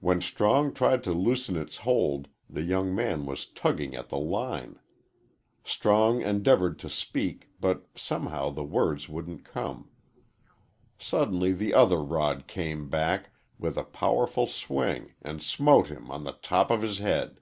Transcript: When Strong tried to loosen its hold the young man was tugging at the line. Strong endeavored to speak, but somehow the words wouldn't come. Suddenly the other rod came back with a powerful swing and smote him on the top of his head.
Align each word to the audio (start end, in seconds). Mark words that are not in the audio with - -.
When 0.00 0.20
Strong 0.20 0.74
tried 0.74 1.04
to 1.04 1.12
loosen 1.12 1.54
its 1.56 1.76
hold 1.86 2.26
the 2.50 2.62
young 2.64 2.92
man 2.92 3.26
was 3.26 3.46
tugging 3.46 3.94
at 3.94 4.08
the 4.08 4.18
line. 4.18 4.80
Strong 5.62 6.20
endeavored 6.22 6.80
to 6.80 6.90
speak, 6.90 7.48
but 7.60 7.86
somehow 7.94 8.50
the 8.50 8.64
words 8.64 9.08
wouldn't 9.08 9.44
come. 9.44 9.88
Suddenly 10.98 11.52
the 11.52 11.74
other 11.74 12.02
rod 12.02 12.48
came 12.48 12.90
back 12.90 13.30
with 13.56 13.76
a 13.76 13.84
powerful 13.84 14.48
swing 14.48 15.12
and 15.22 15.40
smote 15.40 15.86
him 15.90 16.10
on 16.10 16.24
the 16.24 16.32
top 16.42 16.72
of 16.72 16.82
his 16.82 16.98
head. 16.98 17.38